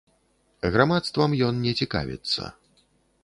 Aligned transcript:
Грамадствам 0.75 1.31
ён 1.47 1.59
не 1.65 1.73
цікавіцца. 1.83 2.49